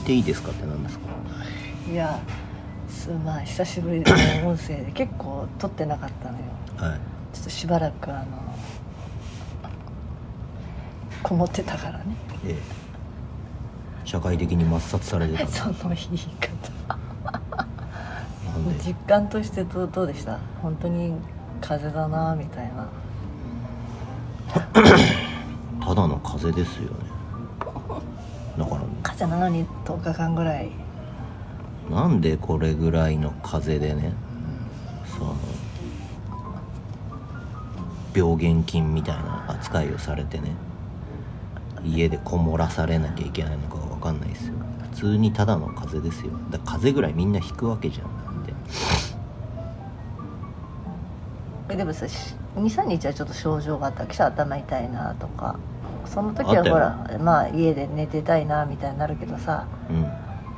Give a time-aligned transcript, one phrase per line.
[0.00, 1.04] いていいですかって何ですか？
[1.90, 2.18] いや
[2.88, 6.44] すまあ久しぶりの音声で結構撮ってなかったのよ。
[6.76, 7.00] はい。
[7.32, 8.26] ちょっとしばらくあの
[11.22, 12.04] こもってたからね。
[12.46, 12.80] ええ。
[14.04, 16.98] 社会的に抹殺されてた その言い方。
[18.84, 20.38] 実感としてどうどうでした？
[20.62, 21.14] 本当に
[21.60, 22.88] 風邪だなみたいな。
[25.84, 27.10] ただの風邪ですよね。
[28.58, 28.80] だから
[29.20, 30.70] 風邪なのに10日間ぐらい。
[31.90, 34.14] なんでこれぐらいの風邪でね。
[35.04, 35.36] その
[38.14, 40.52] 病原菌みたいな扱いをされてね。
[41.84, 44.54] 家でこもらされなきゃいけないのかが分かんないですよ。
[44.92, 46.32] 普通にただの風邪ですよ。
[46.50, 48.06] だ風邪ぐらいみんな引くわけじゃん。
[48.06, 48.10] っ
[48.46, 48.54] て
[51.68, 52.06] えでもさ
[52.56, 55.58] 23日はちょっと症状があった記者頭痛いなとか
[56.06, 60.06] その時はほらまあ家で寝てたいなみたいになるけどさうん。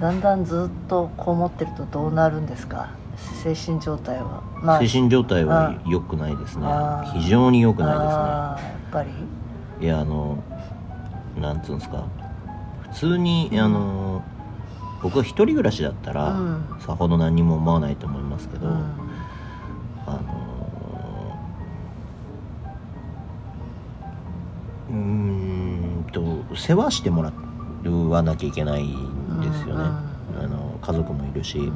[0.00, 2.90] だんだんずっとこもってるとどうなるんですか？
[3.44, 4.42] 精神状態は。
[4.60, 6.66] まあ精神状態は良くないですね。
[7.14, 9.08] 非常に良くないあーやっぱり？
[9.10, 9.26] ですね
[9.80, 10.42] いやあの
[11.40, 12.04] なんつうんですか？
[12.90, 14.22] 普通にあの
[15.02, 16.64] 僕は一人暮らしだったら、うん。
[16.80, 18.74] さほど何にも思わないと思いますけど、うん。
[20.06, 20.24] あのー
[24.90, 25.23] うーんと
[26.56, 27.32] 世話してもら
[27.90, 31.70] わなきゃいけないんですよね、うんあの家族もいるし、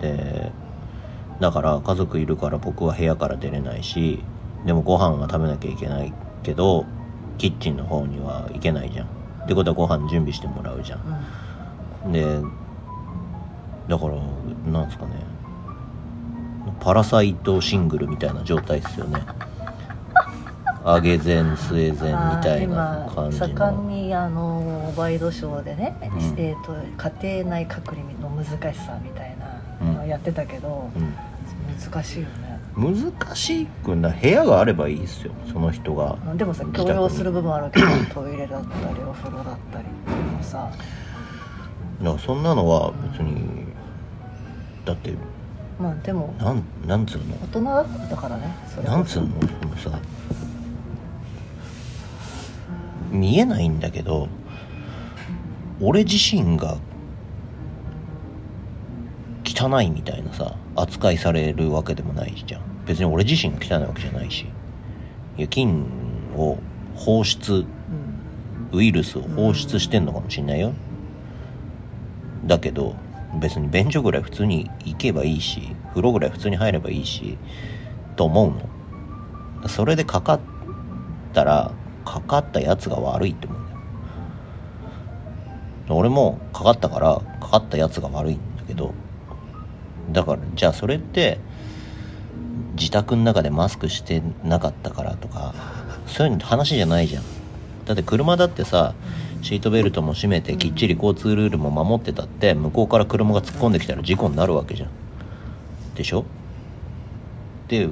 [0.00, 0.50] で
[1.38, 4.22] だから家族いるから僕は部屋から出れないし
[4.64, 6.12] でもご飯は食べなきゃいけない
[6.42, 6.86] けど
[7.38, 9.06] キッチンの方には行けないじゃん。
[9.44, 12.12] ってことはご飯準備してもらうじゃん。
[12.12, 12.40] で
[13.88, 14.14] だから
[14.72, 15.12] なんですかね。
[16.80, 19.20] パラサイトシングルみたいな状態ですよね
[20.84, 26.04] 上げ膳据え膳みたいな感じ今盛んのにあのワイドショーでね、ん。
[26.38, 26.74] えー、と
[27.20, 31.14] 家庭内隔離の難しさみたいなのをやってたけど、うん。
[31.78, 32.60] 難しいよね。
[32.76, 36.16] 難しくな部屋があればいいですよその人が。
[36.36, 36.96] でもさ自宅に。
[36.96, 40.70] 許容する部分あるけどトイレだったりお風呂だったりっていうのさ。
[42.00, 43.66] だからそんなのは別に
[44.86, 45.12] だって
[45.78, 47.24] まあでもなんなんつうの？
[47.42, 49.28] 大人だからねなんつうの？
[49.76, 49.98] そのさ
[53.10, 54.28] 見えないんだけど
[55.80, 56.78] 俺自身が
[59.44, 62.62] 汚いみたいなさ扱いされるわけでもないじゃん。
[62.86, 64.46] 別に俺自身が汚いわけじゃないし。
[65.36, 65.84] いや菌
[66.36, 66.58] を
[66.94, 67.64] 放出
[68.72, 70.72] ウイルスを放出してんのかもしんないよ。
[72.44, 72.94] だけど
[73.40, 77.38] 別に便所ぐらい普通に行けばいいし風呂ぐらい普通に入ればいいし
[78.16, 78.50] と思う
[79.62, 79.68] の。
[79.68, 80.40] それでかかっ
[81.32, 81.72] たら
[82.04, 83.78] かかったやつが悪いって思うんだよ。
[85.96, 88.94] 俺もかかったからかかったやつが悪いんだけど
[90.12, 91.38] だからじゃあそれって
[92.76, 95.54] 自宅の中でマスクしてなかったからとか
[96.06, 97.24] そういう話じゃないじゃん。
[97.86, 98.94] だって車だってさ
[99.42, 104.90] シートベルトも締めてきっちり交通ルールも守ってたって向こうから車が突っ込んできたら事故になるわけじゃん。
[105.96, 106.24] でしょ？
[107.68, 107.88] で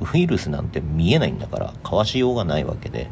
[0.00, 3.10] ウイルスなんて見えないんだからかわしようがないわけで。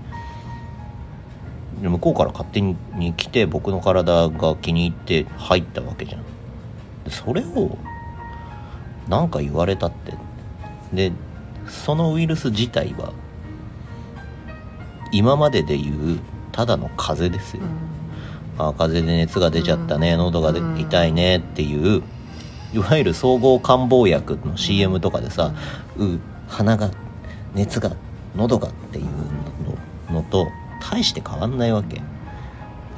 [1.82, 2.74] で向こうから勝手に
[3.18, 6.22] 来て僕の体が気に入って入ったわけじゃん。
[7.04, 7.76] でそれを
[9.08, 10.14] なんか言われたって。
[10.92, 11.12] で
[11.68, 13.12] そのウイルス自体は
[15.12, 16.18] 今までで言う
[16.52, 17.62] ただの風邪ですよ、
[18.56, 22.02] あ風邪で熱が出ちゃったね、喉がでうん痛いねっていう
[22.72, 25.52] いわゆる総合感冒薬の CM とかでさ
[25.98, 26.90] 「う鼻が
[27.54, 27.92] 熱が
[28.34, 29.04] 喉が」っていう
[30.10, 30.48] ののと
[30.80, 32.02] 大して変わんないわけ。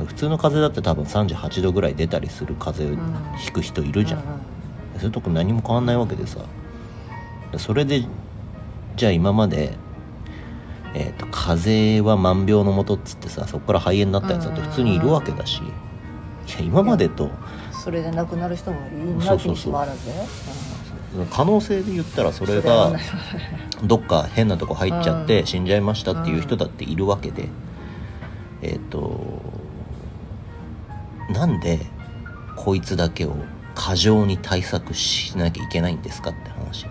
[0.06, 4.22] 普通の風邪だって多分38度ぐらい出たりする風邪をひく人いるじゃん、
[4.97, 6.38] それとこ何も変わんないわけでさ。
[7.56, 8.04] それで
[8.94, 9.76] じゃあ今まで、
[10.94, 15.62] えー、と風邪は万病のもとっつってさそこから肺炎になったやつだって普通にいるわけだし。
[16.48, 17.30] いや今までと
[17.72, 20.10] それで亡くなる人もいなきにしもあらず
[21.31, 22.93] 可能性で言ったらそれが
[23.83, 25.47] どっか変なとこ入っちゃってうん。
[25.47, 27.49] 死んじゃいましたっていう人だっているわけで
[28.60, 29.41] えっ、と
[31.31, 31.78] なんで
[32.57, 33.37] こいつだけを
[33.75, 36.87] 過剰に対策しなきゃいけないんですかって話。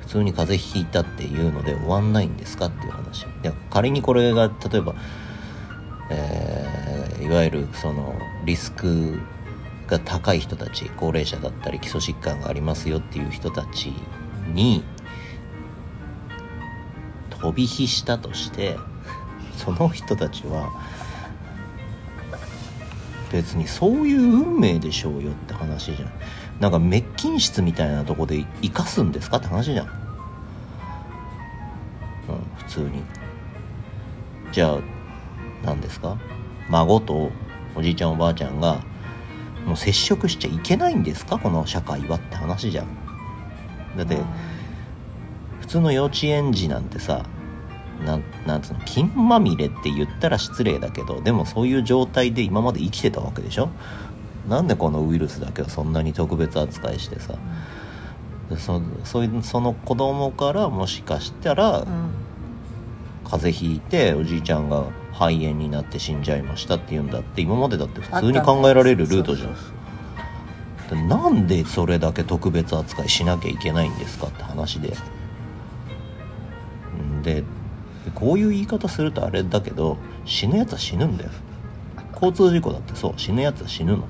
[0.00, 3.26] 普通に風邪ひいたっていうので終わんないんですかっていう話。
[3.42, 4.94] で仮にこれが例えば、
[6.10, 6.90] えー
[7.20, 9.20] いわゆるそのリスク
[9.90, 13.92] が高い人たち高齢者だったり基礎疾患がありますよっていう人たち
[14.54, 14.82] に
[17.30, 18.76] 飛び火したとして
[19.56, 20.70] その人たちは
[23.32, 26.12] 別にそういう運命でしょうよって話じゃん。
[26.58, 29.36] なんか滅菌室みたいなとこで生かすんですか？
[29.36, 29.86] って話じゃん。
[29.86, 29.92] うん
[32.58, 33.02] 普通に。
[34.52, 34.78] じゃあ
[35.64, 36.18] 何ですか？
[36.68, 37.30] 孫と
[37.76, 38.82] おじいちゃんおばあちゃんが
[39.70, 41.38] もう接触しちゃいけないんですか？
[41.38, 42.88] この社会はって話じゃん。
[43.96, 44.18] だって
[45.60, 47.24] 普通の幼稚園児なんてさ
[48.04, 48.80] なんなんつうの？
[48.84, 53.68] 金まみれって言ったら失礼だけどでもそういう状態で今まで生きてたわけでしょ？
[54.48, 57.38] なんでこのウイルスだけをそんなに特別扱いしてさ
[58.58, 62.10] そそういうその子供からもしかしたらうん。
[63.22, 64.86] 風邪ひいておじいちゃんが
[65.20, 69.54] 肺炎になって死んじゃいましたって言うんだって今までだって普通に考えられるルートじゃん。
[70.88, 74.96] でなんでそれだけ特別扱いしなきゃいけないんですかって話で。
[76.96, 77.44] んで
[78.14, 81.30] こういう言い方するとあれだけど死ぬやつは死ぬんだよ。
[82.14, 83.14] 交通事故だってそう。
[83.18, 84.04] 死ぬやつは死ぬの。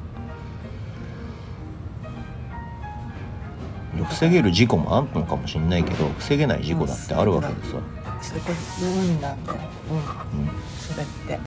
[4.09, 7.83] 防げる事故もあんのかもしんないけど防げない事故だってあるわけでさ、そう
[8.21, 8.41] それ
[8.83, 9.59] 運なんだよ
[9.91, 10.05] うんうん、
[10.79, 11.39] それって。